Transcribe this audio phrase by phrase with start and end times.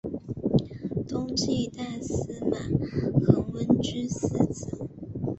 [1.07, 4.87] 东晋大司马桓温之四子。